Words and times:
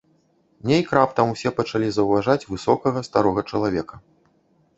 Нейк 0.69 0.87
раптам 0.97 1.33
усе 1.33 1.49
пачалі 1.59 1.89
заўважаць 1.99 2.47
высокага 2.55 3.05
старога 3.11 3.45
чалавека. 3.53 3.95